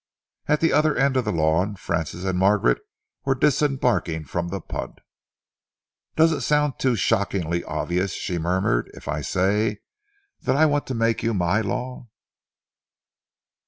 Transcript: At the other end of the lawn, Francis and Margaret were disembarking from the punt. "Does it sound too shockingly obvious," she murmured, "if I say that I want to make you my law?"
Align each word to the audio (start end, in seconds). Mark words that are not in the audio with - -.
At 0.47 0.61
the 0.61 0.73
other 0.73 0.95
end 0.95 1.15
of 1.15 1.25
the 1.25 1.31
lawn, 1.31 1.75
Francis 1.75 2.23
and 2.23 2.35
Margaret 2.39 2.79
were 3.23 3.35
disembarking 3.35 4.25
from 4.25 4.47
the 4.47 4.59
punt. 4.59 4.97
"Does 6.15 6.31
it 6.31 6.41
sound 6.41 6.79
too 6.79 6.95
shockingly 6.95 7.63
obvious," 7.65 8.11
she 8.13 8.39
murmured, 8.39 8.89
"if 8.95 9.07
I 9.07 9.21
say 9.21 9.81
that 10.41 10.55
I 10.55 10.65
want 10.65 10.87
to 10.87 10.95
make 10.95 11.21
you 11.21 11.35
my 11.35 11.61
law?" 11.61 12.07